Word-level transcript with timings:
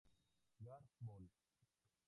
Gard., 0.65 0.89
Bol. 0.99 1.29